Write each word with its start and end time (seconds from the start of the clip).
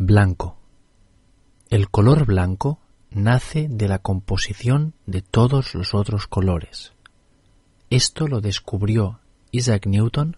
Blanco. 0.00 0.56
El 1.70 1.90
color 1.90 2.24
blanco 2.24 2.78
nace 3.10 3.66
de 3.68 3.88
la 3.88 3.98
composición 3.98 4.94
de 5.06 5.22
todos 5.22 5.74
los 5.74 5.92
otros 5.92 6.28
colores. 6.28 6.92
Esto 7.90 8.28
lo 8.28 8.40
descubrió 8.40 9.18
Isaac 9.50 9.86
Newton 9.86 10.36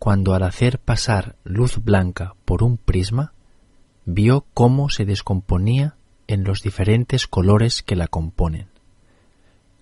cuando 0.00 0.34
al 0.34 0.42
hacer 0.42 0.80
pasar 0.80 1.36
luz 1.44 1.78
blanca 1.84 2.34
por 2.44 2.64
un 2.64 2.78
prisma, 2.78 3.32
vio 4.06 4.44
cómo 4.54 4.90
se 4.90 5.04
descomponía 5.04 5.94
en 6.26 6.42
los 6.42 6.62
diferentes 6.62 7.28
colores 7.28 7.84
que 7.84 7.94
la 7.94 8.08
componen. 8.08 8.66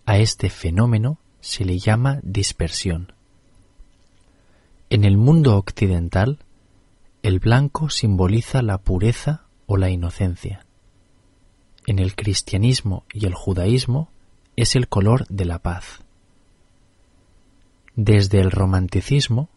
A 0.04 0.18
este 0.18 0.50
fenómeno 0.50 1.18
se 1.41 1.64
le 1.64 1.79
llama 1.79 2.20
dispersión. 2.22 3.14
En 4.91 5.02
el 5.02 5.16
mundo 5.16 5.56
occidental, 5.56 6.44
el 7.25 7.38
blanco 7.38 7.88
simboliza 7.88 8.61
la 8.61 8.77
pureza 8.77 9.46
o 9.64 9.79
la 9.79 9.88
inocencia. 9.88 10.66
En 11.87 11.98
el 11.98 12.15
cristianismo 12.15 13.06
y 13.15 13.24
el 13.24 13.32
judaísmo 13.32 14.10
es 14.56 14.77
el 14.77 14.88
color 14.88 15.27
de 15.29 15.46
la 15.46 15.59
paz. 15.59 16.01
Desde 17.96 18.42
el 18.42 18.51
romanticismo, 18.51 19.48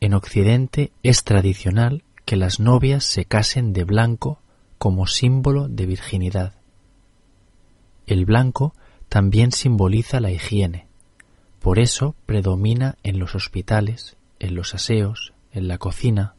en 0.00 0.12
Occidente 0.12 0.92
es 1.02 1.24
tradicional 1.24 2.04
que 2.26 2.36
las 2.36 2.60
novias 2.60 3.04
se 3.04 3.24
casen 3.24 3.72
de 3.72 3.84
blanco 3.84 4.38
como 4.76 5.06
símbolo 5.06 5.66
de 5.68 5.86
virginidad. 5.86 6.52
El 8.06 8.26
blanco 8.26 8.74
también 9.08 9.50
simboliza 9.50 10.20
la 10.20 10.30
higiene, 10.30 10.88
por 11.58 11.78
eso 11.78 12.16
predomina 12.26 12.98
en 13.02 13.18
los 13.18 13.34
hospitales, 13.34 14.18
en 14.40 14.54
los 14.54 14.74
aseos, 14.74 15.32
en 15.52 15.68
la 15.68 15.78
cocina, 15.78 16.34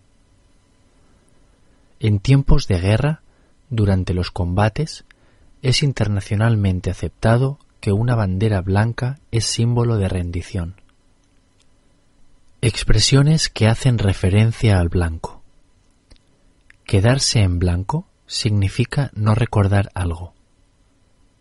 en 2.08 2.20
tiempos 2.20 2.68
de 2.68 2.80
guerra, 2.80 3.22
durante 3.70 4.13
los 4.13 4.30
combates, 4.30 5.05
es 5.63 5.82
internacionalmente 5.82 6.91
aceptado 6.91 7.57
que 7.79 7.93
una 7.93 8.13
bandera 8.13 8.62
blanca 8.62 9.20
es 9.32 9.46
símbolo 9.46 9.98
de 9.98 10.07
rendición. 10.07 10.76
Expresiones 12.62 13.49
que 13.49 13.68
hacen 13.68 13.98
referencia 13.98 14.79
al 14.79 14.90
blanco. 14.90 15.41
Quedarse 16.84 17.40
en 17.40 17.57
blanco 17.57 18.07
significa 18.27 19.10
no 19.16 19.34
recordar 19.34 19.90
algo. 19.96 20.35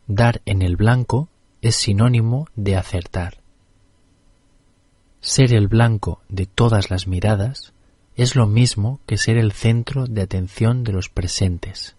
Dar 0.07 0.41
en 0.47 0.63
el 0.63 0.77
blanco 0.77 1.29
es 1.61 1.77
sinónimo 1.77 2.49
de 2.57 2.77
acertar. 2.77 3.43
Ser 5.21 5.53
el 5.53 5.69
blanco 5.69 6.23
de 6.31 6.47
todas 6.47 6.91
las 6.91 7.07
miradas 7.07 7.75
es 8.17 8.37
lo 8.37 8.47
mismo 8.47 9.01
que 9.07 9.19
ser 9.19 9.37
el 9.37 9.53
centro 9.53 10.07
de 10.07 10.23
atención 10.23 10.85
de 10.85 10.93
los 10.93 11.09
presentes. 11.09 11.97